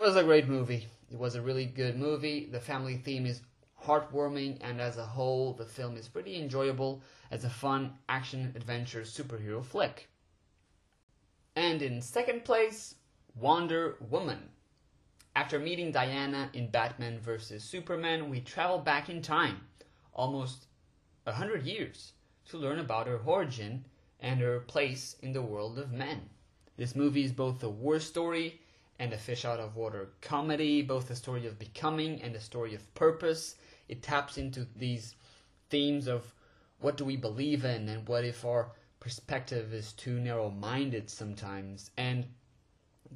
was 0.00 0.16
a 0.16 0.22
great 0.22 0.46
movie. 0.46 0.86
It 1.10 1.18
was 1.18 1.34
a 1.34 1.42
really 1.42 1.64
good 1.64 1.98
movie. 1.98 2.46
The 2.46 2.60
family 2.60 2.96
theme 2.96 3.26
is 3.26 3.40
heartwarming, 3.82 4.58
and 4.60 4.80
as 4.80 4.98
a 4.98 5.04
whole, 5.04 5.54
the 5.54 5.64
film 5.64 5.96
is 5.96 6.08
pretty 6.08 6.40
enjoyable 6.40 7.02
as 7.30 7.44
a 7.44 7.50
fun 7.50 7.92
action 8.08 8.52
adventure 8.54 9.00
superhero 9.00 9.64
flick. 9.64 10.08
And 11.56 11.82
in 11.82 12.02
second 12.02 12.44
place, 12.44 12.96
Wonder 13.36 13.96
Woman. 13.98 14.48
After 15.34 15.58
meeting 15.58 15.90
Diana 15.90 16.50
in 16.52 16.70
Batman 16.70 17.18
vs. 17.18 17.64
Superman, 17.64 18.30
we 18.30 18.40
travel 18.40 18.78
back 18.78 19.10
in 19.10 19.22
time, 19.22 19.66
almost 20.12 20.66
a 21.26 21.32
hundred 21.32 21.64
years, 21.64 22.12
to 22.48 22.58
learn 22.58 22.78
about 22.78 23.08
her 23.08 23.18
origin 23.18 23.86
and 24.20 24.40
her 24.40 24.60
place 24.60 25.16
in 25.20 25.32
the 25.32 25.42
world 25.42 25.80
of 25.80 25.90
men. 25.90 26.30
This 26.76 26.94
movie 26.94 27.24
is 27.24 27.32
both 27.32 27.60
a 27.64 27.68
war 27.68 27.98
story 27.98 28.60
and 29.00 29.12
a 29.12 29.18
fish 29.18 29.44
out 29.44 29.58
of 29.58 29.74
water 29.74 30.10
comedy, 30.20 30.80
both 30.80 31.10
a 31.10 31.16
story 31.16 31.44
of 31.48 31.58
becoming 31.58 32.22
and 32.22 32.36
a 32.36 32.40
story 32.40 32.72
of 32.72 32.94
purpose. 32.94 33.56
It 33.88 34.00
taps 34.04 34.38
into 34.38 34.64
these 34.76 35.16
themes 35.70 36.06
of 36.06 36.32
what 36.78 36.96
do 36.96 37.04
we 37.04 37.16
believe 37.16 37.64
in 37.64 37.88
and 37.88 38.06
what 38.06 38.24
if 38.24 38.44
our 38.44 38.70
perspective 39.00 39.74
is 39.74 39.92
too 39.92 40.20
narrow 40.20 40.50
minded 40.50 41.10
sometimes. 41.10 41.90
And 41.96 42.26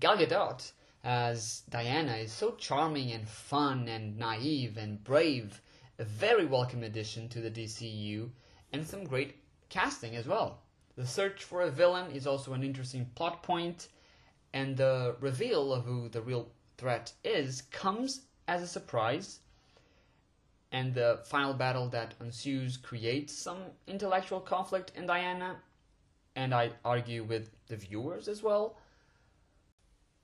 Gal 0.00 0.16
Gadot 0.16 0.72
as 1.02 1.62
Diana 1.68 2.16
is 2.16 2.32
so 2.32 2.52
charming 2.52 3.10
and 3.10 3.28
fun 3.28 3.88
and 3.88 4.16
naive 4.16 4.76
and 4.76 5.02
brave, 5.02 5.60
a 5.98 6.04
very 6.04 6.44
welcome 6.44 6.84
addition 6.84 7.28
to 7.30 7.40
the 7.40 7.50
DCU, 7.50 8.30
and 8.72 8.86
some 8.86 9.04
great 9.04 9.36
casting 9.68 10.14
as 10.14 10.26
well. 10.26 10.60
The 10.96 11.06
search 11.06 11.42
for 11.42 11.62
a 11.62 11.70
villain 11.70 12.12
is 12.12 12.26
also 12.26 12.52
an 12.52 12.62
interesting 12.62 13.06
plot 13.14 13.42
point 13.42 13.88
and 14.52 14.76
the 14.76 15.16
reveal 15.20 15.72
of 15.72 15.84
who 15.84 16.08
the 16.08 16.22
real 16.22 16.48
threat 16.76 17.12
is 17.24 17.62
comes 17.62 18.22
as 18.46 18.62
a 18.62 18.66
surprise 18.66 19.40
and 20.70 20.94
the 20.94 21.20
final 21.24 21.54
battle 21.54 21.88
that 21.88 22.14
ensues 22.20 22.76
creates 22.76 23.32
some 23.32 23.58
intellectual 23.86 24.40
conflict 24.40 24.92
in 24.94 25.06
Diana 25.06 25.56
and 26.36 26.54
I 26.54 26.70
argue 26.84 27.24
with 27.24 27.50
the 27.66 27.76
viewers 27.76 28.28
as 28.28 28.42
well. 28.42 28.76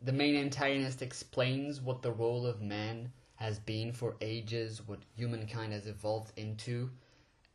The 0.04 0.12
main 0.12 0.36
antagonist 0.36 1.00
explains 1.00 1.80
what 1.80 2.02
the 2.02 2.12
role 2.12 2.46
of 2.46 2.60
man 2.60 3.10
has 3.36 3.58
been 3.58 3.90
for 3.90 4.16
ages, 4.20 4.86
what 4.86 4.98
humankind 5.16 5.72
has 5.72 5.86
evolved 5.86 6.32
into, 6.36 6.90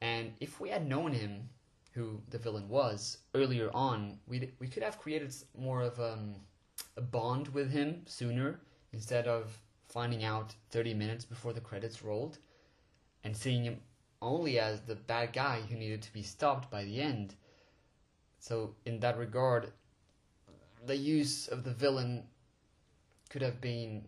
and 0.02 0.34
if 0.40 0.60
we 0.60 0.70
had 0.70 0.88
known 0.88 1.14
him, 1.14 1.48
who 1.92 2.24
the 2.32 2.40
villain 2.40 2.68
was, 2.68 3.20
earlier 3.36 3.70
on, 3.76 4.20
we 4.26 4.52
we 4.58 4.68
could 4.68 4.82
have 4.82 4.98
created 4.98 5.32
more 5.56 5.84
of 5.84 6.00
um, 6.00 6.38
a 6.98 7.02
bond 7.02 7.50
with 7.50 7.70
him 7.70 8.02
sooner 8.08 8.60
instead 8.94 9.28
of 9.28 9.62
finding 9.88 10.24
out 10.24 10.56
30 10.72 10.96
minutes 10.96 11.26
before 11.26 11.54
the 11.54 11.62
credits 11.62 12.02
rolled 12.02 12.40
and 13.24 13.38
seeing 13.38 13.64
him 13.64 13.80
only 14.24 14.58
as 14.58 14.82
the 14.82 14.96
bad 14.96 15.34
guy 15.34 15.62
who 15.62 15.76
needed 15.76 16.02
to 16.02 16.14
be 16.14 16.24
stopped 16.24 16.72
by 16.72 16.84
the 16.84 17.00
end. 17.00 17.36
So, 18.40 18.74
in 18.86 19.00
that 19.02 19.20
regard, 19.20 19.72
the 20.88 20.98
use 20.98 21.48
of 21.48 21.64
the 21.64 21.74
villain 21.74 22.24
could 23.30 23.42
have 23.42 23.62
been 23.62 24.06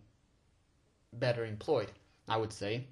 better 1.12 1.44
employed, 1.44 1.92
I 2.28 2.36
would 2.36 2.52
say. 2.52 2.86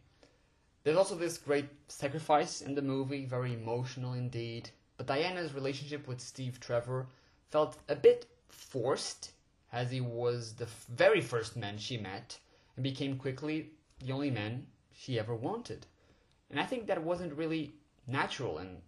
There's 0.82 0.96
also 0.96 1.14
this 1.14 1.38
great 1.38 1.68
sacrifice 1.88 2.62
in 2.62 2.74
the 2.74 2.82
movie, 2.82 3.26
very 3.26 3.52
emotional 3.52 4.14
indeed. 4.14 4.70
But 4.96 5.06
Diana's 5.06 5.54
relationship 5.54 6.06
with 6.06 6.20
Steve 6.20 6.60
Trevor 6.60 7.06
felt 7.50 7.76
a 7.88 7.96
bit 7.96 8.26
forced, 8.48 9.32
as 9.72 9.90
he 9.90 10.00
was 10.00 10.54
the 10.54 10.68
very 10.88 11.20
first 11.20 11.56
man 11.56 11.78
she 11.78 11.96
met 11.96 12.38
and 12.76 12.82
became 12.82 13.16
quickly 13.16 13.70
the 14.00 14.12
only 14.12 14.30
man 14.30 14.66
she 14.92 15.18
ever 15.18 15.34
wanted. 15.34 15.86
And 16.50 16.58
I 16.58 16.64
think 16.64 16.86
that 16.86 17.02
wasn't 17.02 17.34
really 17.34 17.72
natural 18.06 18.58
and 18.58 18.78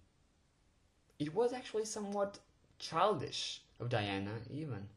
it 1.19 1.33
was 1.35 1.53
actually 1.53 1.85
somewhat 1.85 2.39
childish 2.79 3.63
of 3.79 3.89
Diana, 3.89 4.33
even. 4.51 4.89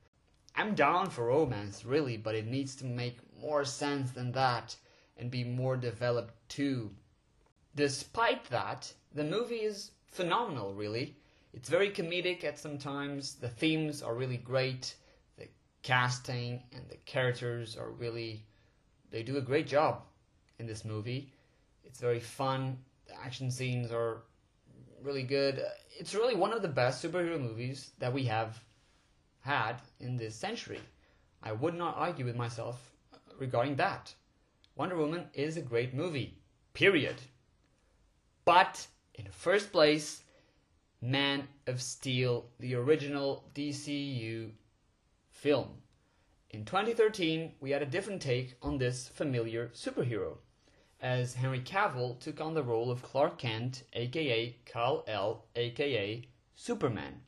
I'm 0.57 0.74
down 0.74 1.09
for 1.09 1.25
romance, 1.25 1.83
really, 1.83 2.17
but 2.17 2.35
it 2.35 2.47
needs 2.47 2.75
to 2.77 2.85
make 2.85 3.17
more 3.41 3.65
sense 3.65 4.12
than 4.12 4.31
that 4.31 4.75
and 5.17 5.29
be 5.29 5.43
more 5.43 5.75
developed 5.75 6.33
too. 6.50 6.91
Despite 7.75 8.45
that, 8.45 8.91
the 9.13 9.24
movie 9.24 9.63
is 9.63 9.91
phenomenal, 10.07 10.74
really. 10.74 11.17
It's 11.53 11.69
very 11.69 11.89
comedic 11.89 12.43
at 12.43 12.59
some 12.59 12.77
times, 12.77 13.35
the 13.35 13.50
themes 13.50 14.01
are 14.01 14.15
really 14.15 14.38
great, 14.38 14.95
the 15.38 15.47
casting 15.83 16.63
and 16.74 16.83
the 16.89 16.97
characters 17.05 17.77
are 17.77 17.91
really. 17.91 18.45
They 19.12 19.24
do 19.24 19.38
a 19.38 19.41
great 19.41 19.67
job 19.67 20.03
in 20.59 20.67
this 20.67 20.83
movie. 20.83 21.31
It's 21.83 22.00
very 22.00 22.19
fun, 22.19 22.77
the 23.07 23.15
action 23.21 23.51
scenes 23.51 23.91
are 23.91 24.24
really 25.01 25.24
good. 25.24 25.63
It's 25.97 26.15
really 26.15 26.35
one 26.35 26.51
of 26.51 26.62
the 26.62 26.67
best 26.67 27.03
superhero 27.03 27.39
movies 27.39 27.91
that 28.00 28.12
we 28.12 28.24
have 28.25 28.59
had 29.46 29.75
in 30.00 30.18
this 30.18 30.36
century. 30.36 30.82
I 31.44 31.52
would 31.52 31.75
not 31.75 31.96
argue 31.96 32.25
with 32.25 32.36
myself 32.36 32.92
regarding 33.38 33.75
that. 33.75 34.14
Wonder 34.75 34.98
Woman 34.98 35.30
is 35.34 35.56
a 35.56 35.62
great 35.62 35.94
movie, 35.94 36.40
period. 36.74 37.22
But 38.44 38.88
in 39.14 39.25
the 39.25 39.32
first 39.32 39.72
place, 39.72 40.24
Man 41.00 41.48
of 41.68 41.80
Steel, 41.80 42.50
the 42.60 42.74
original 42.74 43.46
DCU 43.54 44.50
film. 45.30 45.70
In 46.50 46.66
2013, 46.66 47.54
we 47.60 47.70
had 47.70 47.84
a 47.84 47.86
different 47.86 48.24
take 48.24 48.56
on 48.64 48.80
this 48.80 49.08
familiar 49.08 49.68
superhero 49.75 50.38
as 51.02 51.36
Henry 51.36 51.60
Cavill 51.60 52.20
took 52.20 52.42
on 52.42 52.56
the 52.56 52.64
role 52.64 52.90
of 52.90 53.04
Clark 53.04 53.38
Kent, 53.38 53.84
aka 53.94 54.58
Kal-El, 54.66 55.46
aka 55.56 56.28
Superman. 56.56 57.22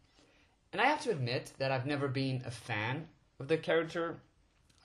And 0.74 0.82
I 0.82 0.86
have 0.86 1.02
to 1.04 1.12
admit 1.12 1.54
that 1.60 1.72
I've 1.72 1.86
never 1.86 2.08
been 2.08 2.44
a 2.46 2.52
fan 2.52 3.08
of 3.40 3.48
the 3.48 3.58
character. 3.58 4.20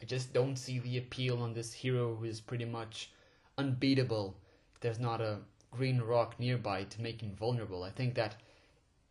I 0.00 0.04
just 0.04 0.32
don't 0.32 0.56
see 0.56 0.78
the 0.78 0.98
appeal 0.98 1.42
on 1.42 1.52
this 1.52 1.72
hero 1.72 2.14
who 2.14 2.24
is 2.24 2.40
pretty 2.40 2.64
much 2.64 3.10
unbeatable. 3.58 4.36
There's 4.80 5.00
not 5.00 5.20
a 5.20 5.38
green 5.70 6.00
rock 6.00 6.38
nearby 6.38 6.84
to 6.84 7.02
make 7.02 7.20
him 7.20 7.34
vulnerable. 7.34 7.82
I 7.82 7.90
think 7.90 8.14
that 8.14 8.36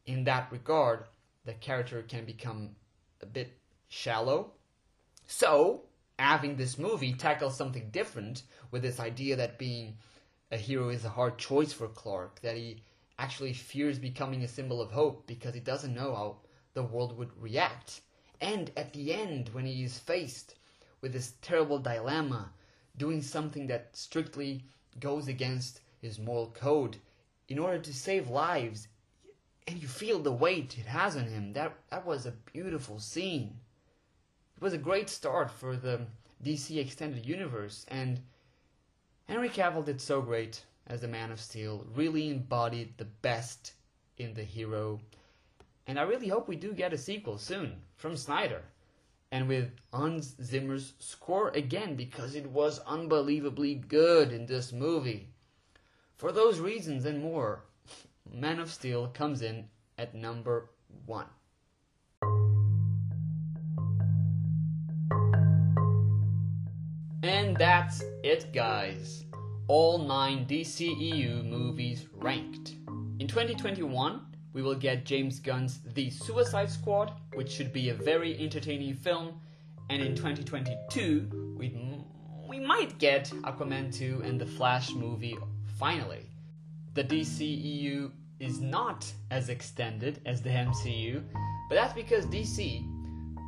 in 0.06 0.24
that 0.26 0.52
regard, 0.52 1.06
the 1.46 1.54
character 1.54 2.02
can 2.04 2.26
become 2.26 2.70
a 3.22 3.26
bit 3.26 3.58
shallow. 3.90 4.52
So, 5.28 5.82
having 6.18 6.56
this 6.56 6.78
movie 6.78 7.14
tackle 7.14 7.50
something 7.50 7.90
different 7.92 8.44
with 8.70 8.82
this 8.82 9.00
idea 9.00 9.36
that 9.36 9.58
being 9.58 9.98
a 10.52 10.58
hero 10.58 10.90
is 10.90 11.06
a 11.06 11.10
hard 11.10 11.38
choice 11.38 11.74
for 11.74 11.88
Clark, 11.88 12.42
that 12.42 12.56
he 12.56 12.82
actually 13.18 13.54
fears 13.54 14.00
becoming 14.00 14.44
a 14.44 14.48
symbol 14.48 14.82
of 14.82 14.92
hope 14.92 15.28
because 15.28 15.54
he 15.54 15.60
doesn't 15.60 15.94
know 15.94 16.16
how 16.16 16.38
the 16.74 16.84
world 16.84 17.18
would 17.18 17.32
react. 17.42 18.02
And 18.40 18.72
at 18.76 18.94
the 18.94 19.14
end, 19.14 19.50
when 19.50 19.66
he 19.66 19.84
is 19.84 20.00
faced 20.00 20.56
with 21.02 21.14
this 21.14 21.34
terrible 21.42 21.80
dilemma, 21.80 22.52
doing 22.98 23.22
something 23.22 23.68
that 23.68 23.96
strictly 23.96 24.64
goes 25.00 25.28
against 25.28 25.82
his 26.02 26.20
moral 26.20 26.52
code 26.52 26.98
in 27.48 27.60
order 27.60 27.80
to 27.80 27.94
save 27.94 28.30
lives, 28.30 28.88
and 29.68 29.82
you 29.82 29.88
feel 29.88 30.20
the 30.20 30.32
weight 30.32 30.78
it 30.78 30.86
has 30.86 31.16
on 31.16 31.26
him, 31.26 31.54
that, 31.54 31.74
that 31.90 32.06
was 32.06 32.26
a 32.26 32.32
beautiful 32.32 33.00
scene. 33.00 33.60
It 34.56 34.64
was 34.64 34.74
a 34.74 34.78
great 34.78 35.10
start 35.10 35.52
for 35.52 35.76
the 35.76 36.02
DC 36.44 36.78
Extended 36.78 37.26
Universe, 37.26 37.86
and 37.88 38.22
Henry 39.28 39.50
Cavill 39.50 39.86
did 39.86 40.02
so 40.02 40.22
great 40.22 40.66
as 40.88 41.02
the 41.02 41.08
Man 41.08 41.32
of 41.32 41.40
Steel, 41.40 41.86
really 41.94 42.30
embodied 42.30 42.98
the 42.98 43.06
best 43.06 43.74
in 44.18 44.34
the 44.34 44.44
hero. 44.44 45.00
And 45.92 46.00
I 46.00 46.04
really 46.04 46.30
hope 46.30 46.48
we 46.48 46.56
do 46.56 46.72
get 46.72 46.94
a 46.94 46.98
sequel 46.98 47.38
soon 47.38 47.76
from 47.98 48.16
Snyder. 48.16 48.62
And 49.30 49.50
with 49.50 49.72
Hans 49.92 50.38
Zimmer's 50.42 50.94
score 51.00 51.50
again, 51.50 51.98
because 51.98 52.34
it 52.34 52.50
was 52.50 52.80
unbelievably 52.88 53.76
good 53.90 54.32
in 54.32 54.46
this 54.46 54.72
movie. 54.72 55.34
For 56.16 56.32
those 56.32 56.62
reasons 56.62 57.04
and 57.04 57.22
more, 57.22 57.66
Man 58.34 58.62
of 58.62 58.72
Steel 58.72 59.08
comes 59.10 59.42
in 59.42 59.66
at 59.98 60.16
number 60.16 60.70
one. 61.06 61.26
And 67.22 67.58
that's 67.58 68.02
it, 68.24 68.54
guys. 68.54 69.26
All 69.68 69.98
nine 69.98 70.46
DCEU 70.46 71.44
movies 71.44 72.06
ranked. 72.14 72.76
In 73.20 73.28
2021, 73.28 74.22
we 74.54 74.62
will 74.62 74.76
get 74.76 75.06
James 75.06 75.40
Gunn's 75.40 75.80
The 75.94 76.10
Suicide 76.10 76.70
Squad, 76.70 77.14
which 77.34 77.52
should 77.52 77.72
be 77.72 77.90
a 77.90 77.94
very 77.94 78.38
entertaining 78.40 78.96
film. 78.96 79.40
And 79.90 80.02
in 80.02 80.16
2022, 80.16 81.56
we, 81.58 81.76
we 82.48 82.60
might 82.60 82.98
get 82.98 83.30
Aquaman 83.44 83.94
2 83.94 84.22
and 84.24 84.40
The 84.40 84.46
Flash 84.46 84.92
movie 84.92 85.38
finally. 85.78 86.26
The 86.94 87.04
DCEU 87.04 88.12
is 88.40 88.60
not 88.60 89.12
as 89.30 89.50
extended 89.50 90.20
as 90.26 90.42
the 90.42 90.50
MCU, 90.50 91.24
but 91.70 91.76
that's 91.76 91.94
because 91.94 92.26
DC 92.26 92.86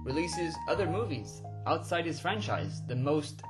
releases 0.06 0.56
other 0.70 0.88
movies 0.88 1.42
outside 1.66 2.06
his 2.06 2.20
franchise. 2.20 2.82
The 2.88 2.96
most 2.96 3.42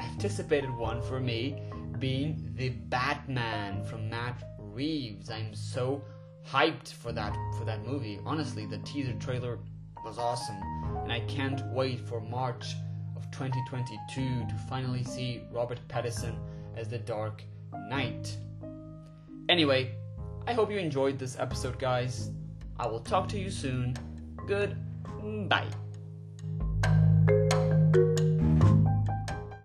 anticipated 0.00 0.74
one 0.74 1.02
for 1.02 1.20
me 1.20 1.62
being 1.98 2.52
The 2.56 2.70
Batman 2.70 3.84
from 3.84 4.08
Matt 4.08 4.42
Reeves. 4.58 5.30
I'm 5.30 5.54
so 5.54 6.02
hyped 6.46 6.92
for 6.92 7.12
that 7.12 7.36
for 7.58 7.64
that 7.64 7.86
movie. 7.86 8.20
Honestly, 8.24 8.66
the 8.66 8.78
teaser 8.78 9.14
trailer 9.14 9.58
was 10.04 10.18
awesome, 10.18 10.60
and 11.02 11.12
I 11.12 11.20
can't 11.20 11.64
wait 11.66 12.00
for 12.00 12.20
March 12.20 12.74
of 13.16 13.30
2022 13.30 14.46
to 14.48 14.54
finally 14.68 15.04
see 15.04 15.42
Robert 15.52 15.80
Pattinson 15.88 16.36
as 16.76 16.88
the 16.88 16.98
Dark 16.98 17.42
Knight. 17.88 18.36
Anyway, 19.48 19.94
I 20.46 20.52
hope 20.52 20.70
you 20.70 20.78
enjoyed 20.78 21.18
this 21.18 21.38
episode, 21.38 21.78
guys. 21.78 22.30
I 22.78 22.86
will 22.86 23.00
talk 23.00 23.28
to 23.28 23.38
you 23.38 23.50
soon. 23.50 23.94
Good 24.46 24.76
bye. 25.48 25.68